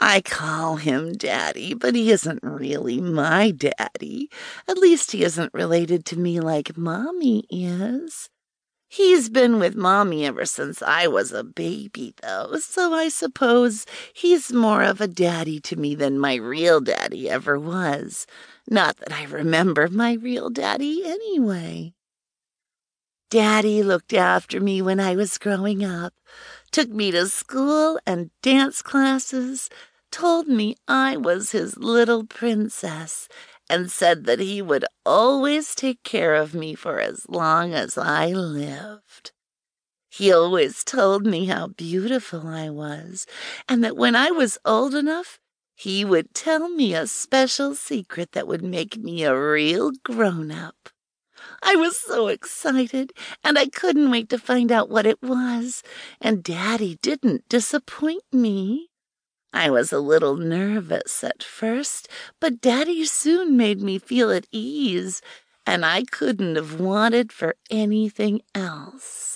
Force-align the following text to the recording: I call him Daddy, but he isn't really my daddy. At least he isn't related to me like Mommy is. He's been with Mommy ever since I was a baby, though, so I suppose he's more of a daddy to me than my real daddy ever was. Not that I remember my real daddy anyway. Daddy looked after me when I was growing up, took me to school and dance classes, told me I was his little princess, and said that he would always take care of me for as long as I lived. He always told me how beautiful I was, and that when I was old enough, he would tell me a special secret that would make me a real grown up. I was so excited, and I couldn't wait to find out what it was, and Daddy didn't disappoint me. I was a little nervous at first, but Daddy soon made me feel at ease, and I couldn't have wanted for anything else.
I 0.00 0.20
call 0.20 0.76
him 0.76 1.12
Daddy, 1.14 1.74
but 1.74 1.94
he 1.94 2.10
isn't 2.12 2.42
really 2.42 3.00
my 3.00 3.50
daddy. 3.50 4.30
At 4.68 4.78
least 4.78 5.10
he 5.10 5.24
isn't 5.24 5.52
related 5.52 6.04
to 6.06 6.18
me 6.18 6.40
like 6.40 6.76
Mommy 6.76 7.44
is. 7.50 8.30
He's 8.88 9.28
been 9.28 9.58
with 9.58 9.76
Mommy 9.76 10.24
ever 10.24 10.46
since 10.46 10.80
I 10.80 11.08
was 11.08 11.32
a 11.32 11.44
baby, 11.44 12.14
though, 12.22 12.56
so 12.58 12.94
I 12.94 13.08
suppose 13.08 13.84
he's 14.14 14.52
more 14.52 14.82
of 14.82 15.00
a 15.00 15.08
daddy 15.08 15.60
to 15.60 15.76
me 15.76 15.94
than 15.94 16.18
my 16.18 16.36
real 16.36 16.80
daddy 16.80 17.28
ever 17.28 17.58
was. 17.58 18.26
Not 18.66 18.96
that 18.98 19.12
I 19.12 19.24
remember 19.24 19.88
my 19.88 20.14
real 20.14 20.48
daddy 20.48 21.02
anyway. 21.04 21.92
Daddy 23.30 23.82
looked 23.82 24.14
after 24.14 24.58
me 24.58 24.80
when 24.80 24.98
I 24.98 25.14
was 25.14 25.36
growing 25.36 25.84
up, 25.84 26.14
took 26.70 26.88
me 26.88 27.10
to 27.10 27.28
school 27.28 28.00
and 28.06 28.30
dance 28.40 28.80
classes, 28.80 29.68
told 30.10 30.48
me 30.48 30.76
I 30.88 31.18
was 31.18 31.52
his 31.52 31.76
little 31.76 32.24
princess, 32.24 33.28
and 33.68 33.90
said 33.90 34.24
that 34.24 34.40
he 34.40 34.62
would 34.62 34.86
always 35.04 35.74
take 35.74 36.02
care 36.04 36.34
of 36.34 36.54
me 36.54 36.74
for 36.74 37.00
as 37.00 37.26
long 37.28 37.74
as 37.74 37.98
I 37.98 38.28
lived. 38.28 39.32
He 40.08 40.32
always 40.32 40.82
told 40.82 41.26
me 41.26 41.44
how 41.46 41.66
beautiful 41.66 42.46
I 42.48 42.70
was, 42.70 43.26
and 43.68 43.84
that 43.84 43.96
when 43.96 44.16
I 44.16 44.30
was 44.30 44.56
old 44.64 44.94
enough, 44.94 45.38
he 45.76 46.02
would 46.02 46.32
tell 46.32 46.70
me 46.70 46.94
a 46.94 47.06
special 47.06 47.74
secret 47.74 48.32
that 48.32 48.48
would 48.48 48.62
make 48.62 48.96
me 48.96 49.22
a 49.24 49.38
real 49.38 49.92
grown 50.02 50.50
up. 50.50 50.88
I 51.62 51.76
was 51.76 51.98
so 51.98 52.28
excited, 52.28 53.12
and 53.44 53.58
I 53.58 53.66
couldn't 53.66 54.10
wait 54.10 54.28
to 54.30 54.38
find 54.38 54.72
out 54.72 54.88
what 54.88 55.06
it 55.06 55.22
was, 55.22 55.82
and 56.20 56.42
Daddy 56.42 56.98
didn't 57.02 57.48
disappoint 57.48 58.22
me. 58.32 58.88
I 59.52 59.70
was 59.70 59.92
a 59.92 59.98
little 59.98 60.36
nervous 60.36 61.24
at 61.24 61.42
first, 61.42 62.08
but 62.40 62.60
Daddy 62.60 63.04
soon 63.04 63.56
made 63.56 63.80
me 63.82 63.98
feel 63.98 64.30
at 64.30 64.46
ease, 64.52 65.20
and 65.66 65.84
I 65.84 66.04
couldn't 66.04 66.56
have 66.56 66.80
wanted 66.80 67.32
for 67.32 67.56
anything 67.70 68.42
else. 68.54 69.27